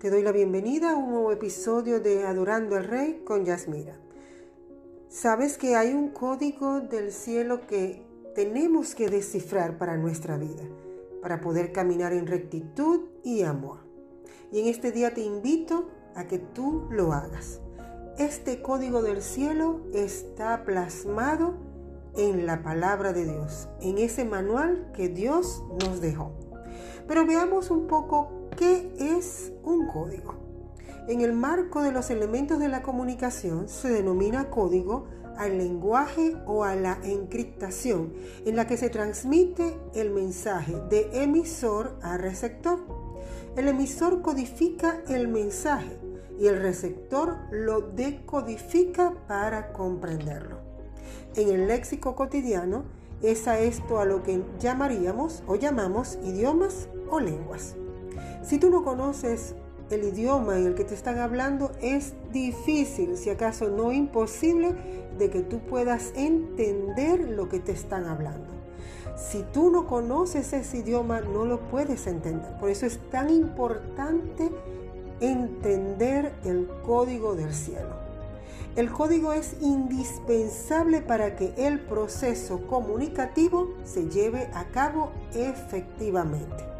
[0.00, 4.00] te doy la bienvenida a un nuevo episodio de Adorando al Rey con Yasmira.
[5.10, 10.62] Sabes que hay un código del cielo que tenemos que descifrar para nuestra vida,
[11.20, 13.80] para poder caminar en rectitud y amor.
[14.50, 17.60] Y en este día te invito a que tú lo hagas.
[18.16, 21.58] Este código del cielo está plasmado
[22.16, 26.32] en la palabra de Dios, en ese manual que Dios nos dejó.
[27.06, 30.34] Pero veamos un poco qué es un código.
[31.08, 35.06] En el marco de los elementos de la comunicación se denomina código
[35.38, 38.12] al lenguaje o a la encriptación
[38.44, 42.80] en la que se transmite el mensaje de emisor a receptor.
[43.56, 45.96] El emisor codifica el mensaje
[46.38, 50.58] y el receptor lo decodifica para comprenderlo.
[51.34, 52.84] En el léxico cotidiano
[53.22, 57.74] es a esto a lo que llamaríamos o llamamos idiomas o lenguas.
[58.42, 59.54] Si tú no conoces
[59.90, 64.74] el idioma en el que te están hablando, es difícil, si acaso no imposible,
[65.18, 68.48] de que tú puedas entender lo que te están hablando.
[69.16, 72.56] Si tú no conoces ese idioma, no lo puedes entender.
[72.58, 74.50] Por eso es tan importante
[75.20, 78.00] entender el código del cielo.
[78.76, 86.70] El código es indispensable para que el proceso comunicativo se lleve a cabo efectivamente.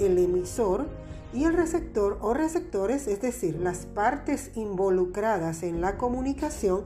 [0.00, 0.86] El emisor
[1.32, 6.84] y el receptor o receptores, es decir, las partes involucradas en la comunicación,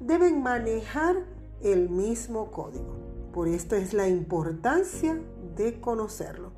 [0.00, 1.16] deben manejar
[1.62, 2.96] el mismo código.
[3.32, 5.20] Por esto es la importancia
[5.56, 6.52] de conocerlo.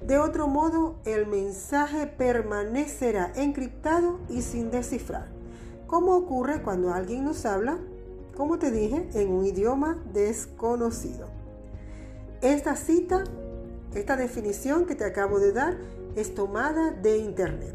[0.00, 5.28] De otro modo, el mensaje permanecerá encriptado y sin descifrar,
[5.86, 7.78] como ocurre cuando alguien nos habla,
[8.36, 11.28] como te dije, en un idioma desconocido.
[12.40, 13.24] Esta cita,
[13.94, 15.76] esta definición que te acabo de dar,
[16.16, 17.74] es tomada de Internet.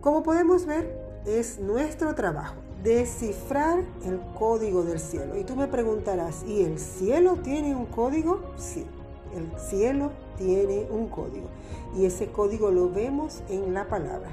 [0.00, 5.36] Como podemos ver, es nuestro trabajo descifrar el código del cielo.
[5.36, 8.40] Y tú me preguntarás, ¿y el cielo tiene un código?
[8.56, 8.86] Sí,
[9.34, 11.48] el cielo tiene un código
[11.96, 14.28] y ese código lo vemos en la palabra.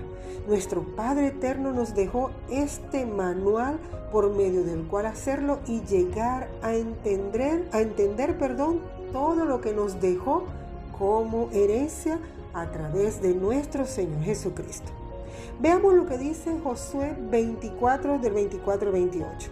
[0.48, 3.80] Nuestro Padre Eterno nos dejó este manual
[4.12, 8.80] por medio del cual hacerlo y llegar a entender, a entender, perdón,
[9.12, 10.44] todo lo que nos dejó
[10.98, 12.20] como herencia
[12.54, 14.92] a través de nuestro Señor Jesucristo.
[15.60, 19.52] Veamos lo que dice Josué 24 del 24 al 28.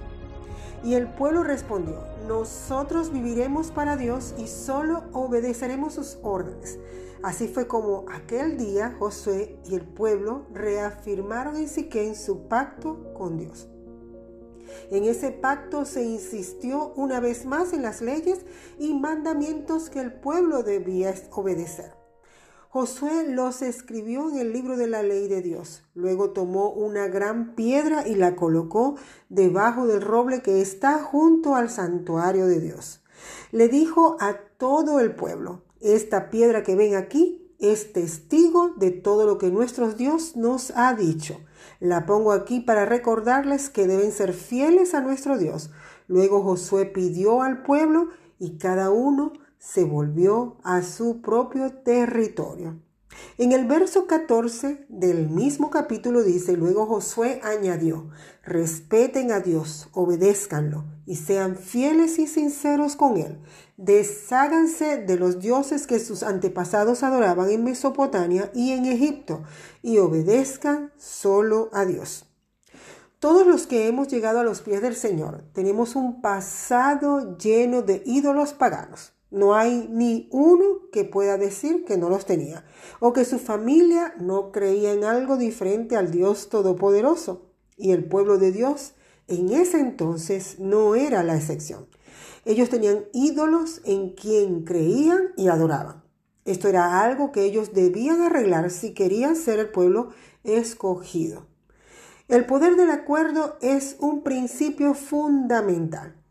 [0.83, 6.77] Y el pueblo respondió, nosotros viviremos para Dios y solo obedeceremos sus órdenes.
[7.21, 13.37] Así fue como aquel día Josué y el pueblo reafirmaron en Siquén su pacto con
[13.37, 13.69] Dios.
[14.91, 18.45] En ese pacto se insistió una vez más en las leyes
[18.79, 21.93] y mandamientos que el pueblo debía obedecer.
[22.69, 25.83] Josué los escribió en el libro de la ley de Dios.
[25.93, 28.95] Luego tomó una gran piedra y la colocó
[29.29, 33.03] debajo del roble que está junto al santuario de Dios.
[33.51, 39.25] Le dijo a todo el pueblo, esta piedra que ven aquí es testigo de todo
[39.25, 41.39] lo que nuestro Dios nos ha dicho.
[41.79, 45.71] La pongo aquí para recordarles que deben ser fieles a nuestro Dios.
[46.07, 52.79] Luego Josué pidió al pueblo y cada uno se volvió a su propio territorio.
[53.37, 58.09] En el verso 14 del mismo capítulo dice, luego Josué añadió,
[58.43, 63.39] respeten a Dios, obedézcanlo y sean fieles y sinceros con Él.
[63.77, 69.43] Desháganse de los dioses que sus antepasados adoraban en Mesopotamia y en Egipto
[69.81, 72.25] y obedezcan solo a Dios.
[73.19, 78.03] Todos los que hemos llegado a los pies del Señor tenemos un pasado lleno de
[78.05, 79.13] ídolos paganos.
[79.33, 82.65] No hay ni uno que pueda decir que no los tenía
[82.99, 87.49] o que su familia no creía en algo diferente al Dios Todopoderoso.
[87.75, 88.93] Y el pueblo de Dios
[89.27, 91.87] en ese entonces no era la excepción.
[92.45, 96.03] Ellos tenían ídolos en quien creían y adoraban.
[96.45, 100.09] Esto era algo que ellos debían arreglar si querían ser el pueblo
[100.43, 101.47] escogido.
[102.27, 106.22] El poder del acuerdo es un principio fundamental.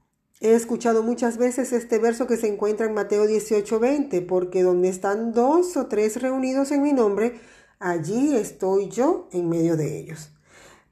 [0.45, 5.33] He escuchado muchas veces este verso que se encuentra en Mateo 18:20, porque donde están
[5.33, 7.41] dos o tres reunidos en mi nombre,
[7.79, 10.33] allí estoy yo en medio de ellos.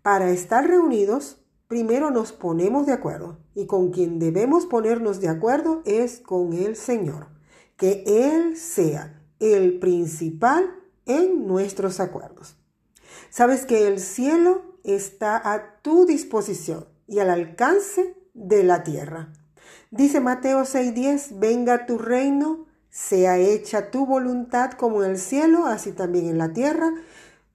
[0.02, 5.82] Para estar reunidos, primero nos ponemos de acuerdo, y con quien debemos ponernos de acuerdo
[5.84, 7.26] es con el Señor,
[7.76, 10.70] que Él sea el principal
[11.06, 12.54] en nuestros acuerdos.
[13.30, 19.32] Sabes que el cielo está a tu disposición y al alcance de la tierra.
[19.90, 25.92] Dice Mateo 6:10, venga tu reino, sea hecha tu voluntad como en el cielo, así
[25.92, 26.92] también en la tierra.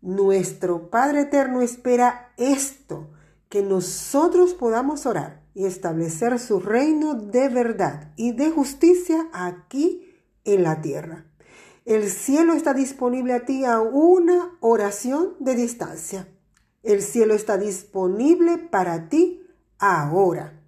[0.02, 3.10] Nuestro Padre Eterno espera esto,
[3.50, 10.64] que nosotros podamos orar y establecer su reino de verdad y de justicia aquí en
[10.64, 11.26] la tierra.
[11.86, 16.28] El cielo está disponible a ti a una oración de distancia.
[16.84, 19.44] El cielo está disponible para ti
[19.80, 20.62] ahora.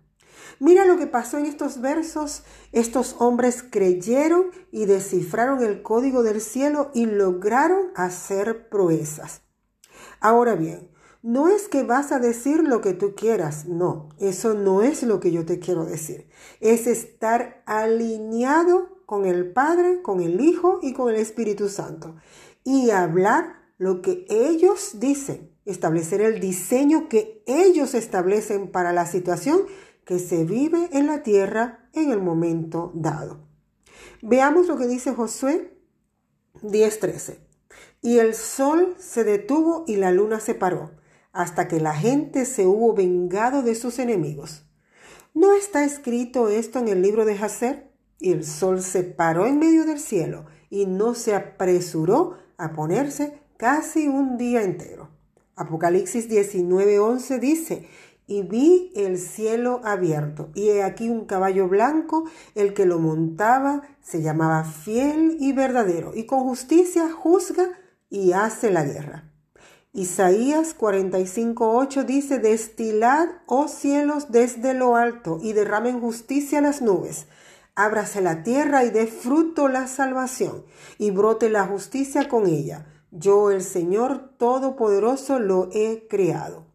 [0.59, 2.44] Mira lo que pasó en estos versos.
[2.71, 9.42] Estos hombres creyeron y descifraron el código del cielo y lograron hacer proezas.
[10.19, 10.89] Ahora bien,
[11.21, 15.19] no es que vas a decir lo que tú quieras, no, eso no es lo
[15.19, 16.30] que yo te quiero decir.
[16.62, 22.15] Es estar alineado con el Padre, con el Hijo y con el Espíritu Santo
[22.68, 29.62] y hablar lo que ellos dicen, establecer el diseño que ellos establecen para la situación
[30.07, 33.45] que se vive en la tierra en el momento dado.
[34.21, 35.77] Veamos lo que dice Josué
[36.62, 37.39] 10:13.
[38.01, 40.92] Y el sol se detuvo y la luna se paró,
[41.33, 44.65] hasta que la gente se hubo vengado de sus enemigos.
[45.33, 47.92] ¿No está escrito esto en el libro de Jacer?
[48.18, 53.42] Y el sol se paró en medio del cielo y no se apresuró a ponerse
[53.57, 55.10] casi un día entero.
[55.57, 57.88] Apocalipsis 19:11 dice,
[58.27, 62.25] y vi el cielo abierto, y he aquí un caballo blanco,
[62.56, 67.69] el que lo montaba se llamaba fiel y verdadero, y con justicia juzga
[68.09, 69.31] y hace la guerra.
[69.94, 77.25] Isaías 45:8 dice, destilad, oh cielos, desde lo alto, y derramen justicia las nubes.
[77.74, 80.65] Ábrase la tierra y dé fruto la salvación,
[80.97, 82.85] y brote la justicia con ella.
[83.12, 86.66] Yo, el Señor Todopoderoso, lo he creado.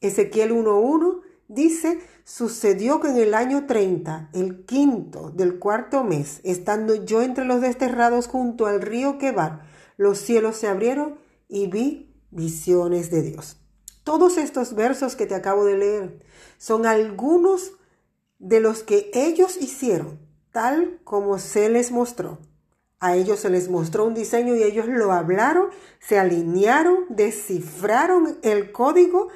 [0.00, 7.04] Ezequiel 1.1 dice, sucedió que en el año 30, el quinto del cuarto mes, estando
[7.04, 9.62] yo entre los desterrados junto al río Quebar,
[9.96, 13.58] los cielos se abrieron y vi visiones de Dios.
[14.04, 16.24] Todos estos versos que te acabo de leer
[16.58, 17.72] son algunos
[18.38, 20.18] de los que ellos hicieron,
[20.52, 22.38] tal como se les mostró.
[22.98, 25.68] A ellos se les mostró un diseño y ellos lo hablaron,
[26.00, 29.28] se alinearon, descifraron el código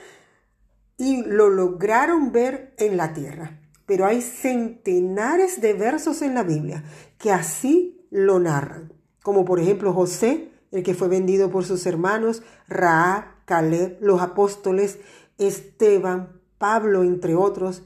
[1.00, 3.58] y lo lograron ver en la tierra.
[3.86, 6.84] Pero hay centenares de versos en la Biblia
[7.16, 8.92] que así lo narran,
[9.22, 14.98] como por ejemplo José, el que fue vendido por sus hermanos, Ra, Caleb, los apóstoles,
[15.38, 17.82] Esteban, Pablo, entre otros.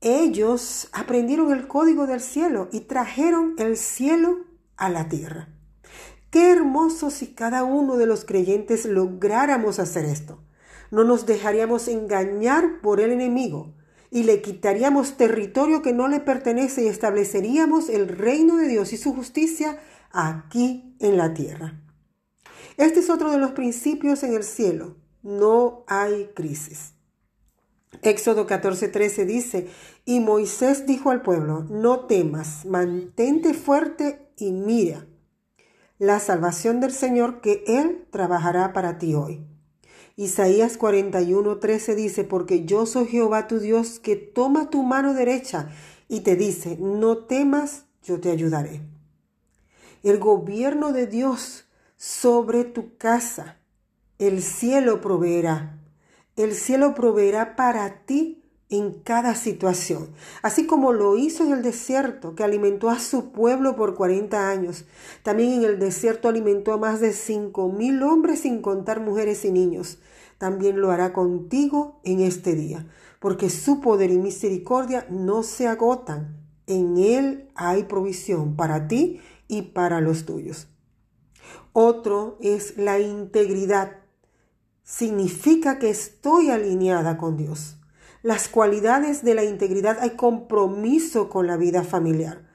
[0.00, 4.38] Ellos aprendieron el código del cielo y trajeron el cielo
[4.76, 5.50] a la tierra.
[6.30, 10.40] Qué hermoso si cada uno de los creyentes lográramos hacer esto
[10.90, 13.74] no nos dejaríamos engañar por el enemigo
[14.10, 18.96] y le quitaríamos territorio que no le pertenece y estableceríamos el reino de Dios y
[18.96, 19.78] su justicia
[20.10, 21.80] aquí en la tierra.
[22.76, 24.96] Este es otro de los principios en el cielo.
[25.22, 26.94] No hay crisis.
[28.02, 29.68] Éxodo 14:13 dice,
[30.04, 35.06] y Moisés dijo al pueblo, no temas, mantente fuerte y mira
[35.98, 39.46] la salvación del Señor que Él trabajará para ti hoy.
[40.20, 45.70] Isaías 41:13 dice, porque yo soy Jehová tu Dios que toma tu mano derecha
[46.08, 48.82] y te dice, no temas, yo te ayudaré.
[50.02, 51.64] El gobierno de Dios
[51.96, 53.56] sobre tu casa,
[54.18, 55.78] el cielo proveerá.
[56.36, 58.39] El cielo proveerá para ti
[58.70, 60.10] en cada situación,
[60.42, 64.84] así como lo hizo en el desierto, que alimentó a su pueblo por 40 años.
[65.24, 69.50] También en el desierto alimentó a más de cinco mil hombres sin contar mujeres y
[69.50, 69.98] niños.
[70.38, 72.86] También lo hará contigo en este día,
[73.18, 76.36] porque su poder y misericordia no se agotan.
[76.68, 80.68] En él hay provisión para ti y para los tuyos.
[81.72, 83.96] Otro es la integridad.
[84.84, 87.79] Significa que estoy alineada con Dios
[88.22, 92.48] las cualidades de la integridad, hay compromiso con la vida familiar.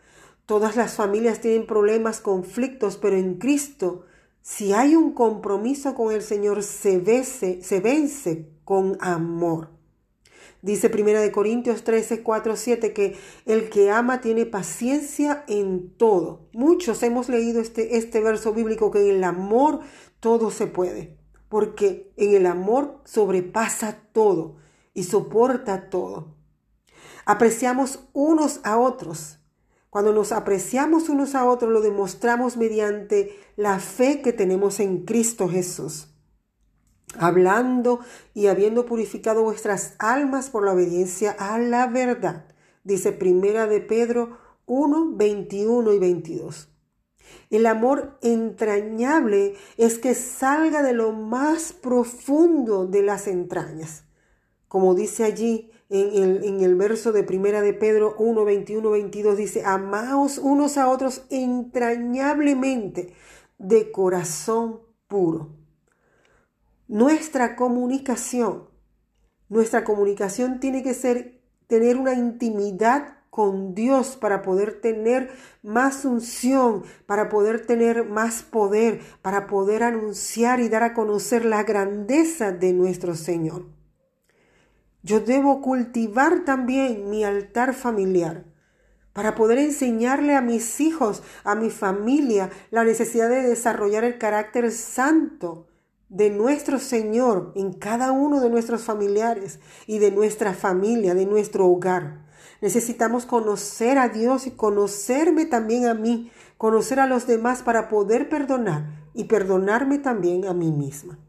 [0.46, 4.06] Todas las familias tienen problemas, conflictos, pero en Cristo,
[4.42, 9.70] si hay un compromiso con el Señor, se, vence, se vence con amor.
[10.62, 16.48] Dice 1 Corintios 13, 4, 7 que el que ama tiene paciencia en todo.
[16.54, 19.82] Muchos hemos leído este, este verso bíblico que en el amor
[20.20, 21.18] todo se puede,
[21.50, 24.58] porque en el amor sobrepasa todo
[24.96, 26.34] y soporta todo.
[27.26, 29.38] Apreciamos unos a otros.
[29.92, 35.48] Cuando nos apreciamos unos a otros lo demostramos mediante la fe que tenemos en Cristo
[35.48, 36.08] Jesús.
[37.18, 38.00] Hablando
[38.34, 42.46] y habiendo purificado vuestras almas por la obediencia a la verdad.
[42.84, 46.70] Dice primera de Pedro 1, 21 y 22.
[47.50, 54.04] El amor entrañable es que salga de lo más profundo de las entrañas.
[54.76, 59.38] Como dice allí en el, en el verso de primera de Pedro 1, 21, 22,
[59.38, 63.14] dice, amaos unos a otros entrañablemente
[63.58, 65.56] de corazón puro.
[66.90, 68.68] Nuestra comunicación,
[69.48, 75.30] nuestra comunicación tiene que ser tener una intimidad con Dios para poder tener
[75.64, 81.64] más unción, para poder tener más poder, para poder anunciar y dar a conocer la
[81.64, 83.74] grandeza de nuestro Señor.
[85.06, 88.44] Yo debo cultivar también mi altar familiar
[89.14, 94.72] para poder enseñarle a mis hijos, a mi familia, la necesidad de desarrollar el carácter
[94.72, 95.68] santo
[96.10, 101.68] de nuestro Señor en cada uno de nuestros familiares y de nuestra familia, de nuestro
[101.68, 102.26] hogar.
[102.62, 108.28] Necesitamos conocer a Dios y conocerme también a mí, conocer a los demás para poder
[108.28, 111.20] perdonar y perdonarme también a mí misma.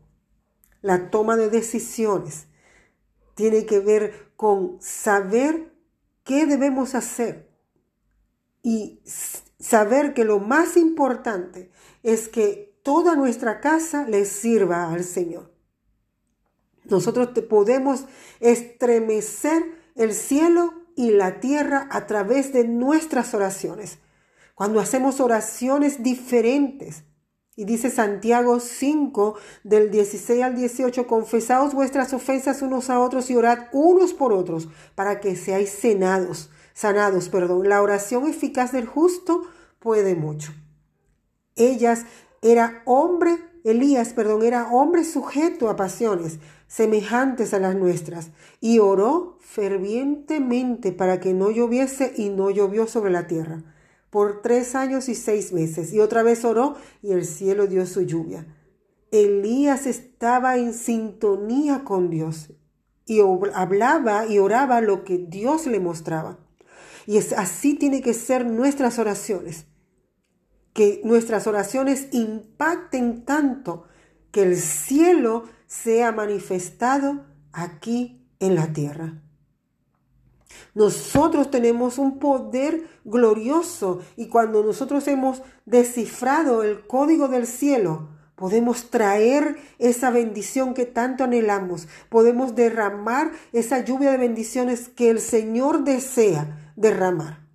[0.80, 2.46] La toma de decisiones
[3.36, 5.72] tiene que ver con saber
[6.24, 7.48] qué debemos hacer
[8.62, 9.00] y
[9.60, 11.70] saber que lo más importante
[12.02, 15.52] es que toda nuestra casa le sirva al Señor.
[16.84, 18.06] Nosotros podemos
[18.40, 19.62] estremecer
[19.94, 23.98] el cielo y la tierra a través de nuestras oraciones.
[24.54, 27.04] Cuando hacemos oraciones diferentes,
[27.56, 29.34] y dice Santiago 5
[29.64, 34.68] del 16 al 18, confesaos vuestras ofensas unos a otros y orad unos por otros
[34.94, 37.68] para que seáis cenados sanados, perdón.
[37.68, 39.42] La oración eficaz del justo
[39.80, 40.52] puede mucho.
[41.56, 42.04] Ellas
[42.42, 49.38] era hombre, Elías, perdón, era hombre sujeto a pasiones semejantes a las nuestras y oró
[49.40, 53.62] fervientemente para que no lloviese y no llovió sobre la tierra
[54.16, 55.92] por tres años y seis meses.
[55.92, 58.46] Y otra vez oró y el cielo dio su lluvia.
[59.10, 62.50] Elías estaba en sintonía con Dios
[63.04, 63.20] y
[63.52, 66.38] hablaba y oraba lo que Dios le mostraba.
[67.04, 69.66] Y es, así tiene que ser nuestras oraciones.
[70.72, 73.84] Que nuestras oraciones impacten tanto
[74.30, 79.25] que el cielo sea manifestado aquí en la tierra.
[80.74, 88.90] Nosotros tenemos un poder glorioso y cuando nosotros hemos descifrado el código del cielo, podemos
[88.90, 95.84] traer esa bendición que tanto anhelamos, podemos derramar esa lluvia de bendiciones que el Señor
[95.84, 97.46] desea derramar.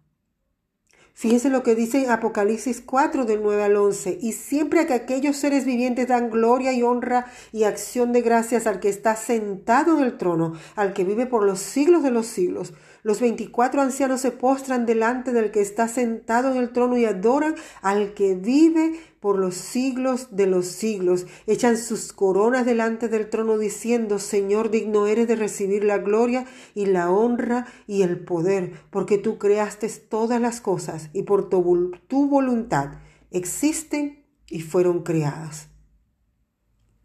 [1.22, 4.18] Fíjense lo que dice Apocalipsis 4 del 9 al 11.
[4.24, 8.80] Y siempre que aquellos seres vivientes dan gloria y honra y acción de gracias al
[8.80, 12.74] que está sentado en el trono, al que vive por los siglos de los siglos,
[13.04, 17.56] los veinticuatro ancianos se postran delante del que está sentado en el trono y adoran
[17.82, 21.26] al que vive por los siglos de los siglos.
[21.48, 26.86] Echan sus coronas delante del trono diciendo, Señor, digno eres de recibir la gloria y
[26.86, 32.28] la honra y el poder, porque tú creaste todas las cosas y por tu, tu
[32.28, 33.00] voluntad
[33.32, 35.71] existen y fueron creadas.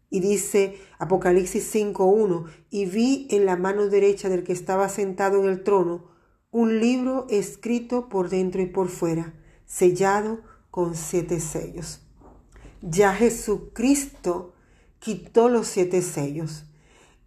[0.09, 5.49] Y dice Apocalipsis 5.1, y vi en la mano derecha del que estaba sentado en
[5.49, 6.05] el trono
[6.51, 9.33] un libro escrito por dentro y por fuera,
[9.65, 12.01] sellado con siete sellos.
[12.81, 14.53] Ya Jesucristo
[14.99, 16.63] quitó los siete sellos.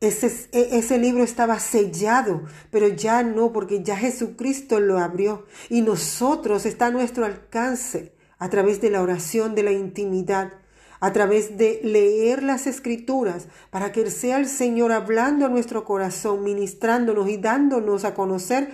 [0.01, 5.83] Ese, e, ese, libro estaba sellado, pero ya no, porque ya Jesucristo lo abrió y
[5.83, 10.55] nosotros está a nuestro alcance a través de la oración, de la intimidad,
[11.01, 16.45] a través de leer las escrituras, para que sea el Señor hablando a nuestro corazón,
[16.45, 18.71] ministrándonos y dándonos a conocer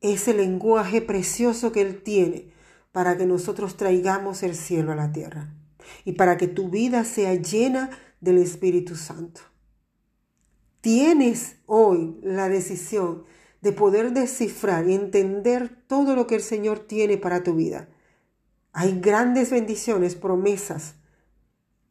[0.00, 2.52] ese lenguaje precioso que Él tiene,
[2.90, 5.54] para que nosotros traigamos el cielo a la tierra
[6.04, 7.90] y para que tu vida sea llena
[8.20, 9.40] del Espíritu Santo.
[10.80, 13.24] Tienes hoy la decisión
[13.60, 17.88] de poder descifrar y entender todo lo que el Señor tiene para tu vida.
[18.72, 20.94] Hay grandes bendiciones, promesas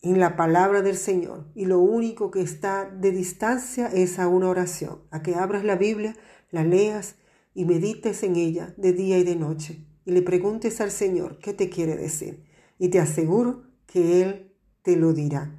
[0.01, 4.49] en la palabra del Señor y lo único que está de distancia es a una
[4.49, 6.15] oración, a que abras la Biblia,
[6.51, 7.15] la leas
[7.53, 11.53] y medites en ella de día y de noche y le preguntes al Señor qué
[11.53, 12.45] te quiere decir
[12.79, 15.53] y te aseguro que Él te lo dirá.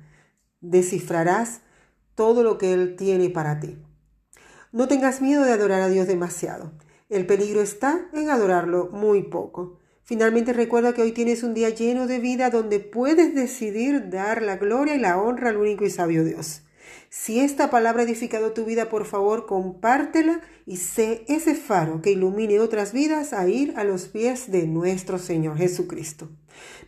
[0.60, 1.60] Descifrarás
[2.14, 3.76] todo lo que Él tiene para ti.
[4.72, 6.72] No tengas miedo de adorar a Dios demasiado.
[7.10, 9.78] El peligro está en adorarlo muy poco.
[10.08, 14.56] Finalmente recuerda que hoy tienes un día lleno de vida donde puedes decidir dar la
[14.56, 16.62] gloria y la honra al único y sabio Dios.
[17.10, 22.12] Si esta palabra ha edificado tu vida, por favor, compártela y sé ese faro que
[22.12, 26.30] ilumine otras vidas a ir a los pies de nuestro Señor Jesucristo.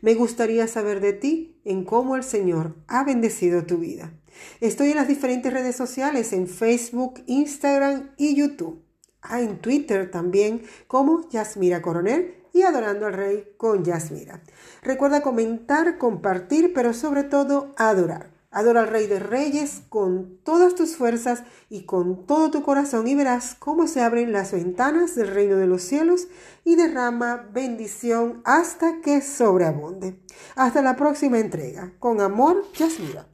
[0.01, 4.15] Me gustaría saber de ti en cómo el Señor ha bendecido tu vida.
[4.63, 8.83] Estoy en las diferentes redes sociales, en Facebook, Instagram y YouTube.
[9.21, 14.41] Ah, en Twitter también como Yasmira Coronel y Adorando al Rey con Yasmira.
[14.83, 18.31] Recuerda comentar, compartir, pero sobre todo adorar.
[18.53, 23.15] Adora al Rey de Reyes con todas tus fuerzas y con todo tu corazón y
[23.15, 26.27] verás cómo se abren las ventanas del reino de los cielos
[26.65, 30.19] y derrama bendición hasta que sobreabunde.
[30.57, 31.93] Hasta la próxima entrega.
[32.01, 33.27] Con amor, Yasmira.